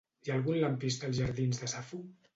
Hi 0.27 0.31
ha 0.31 0.37
algun 0.39 0.57
lampista 0.63 1.07
als 1.09 1.21
jardins 1.21 1.63
de 1.65 1.71
Safo? 1.75 2.01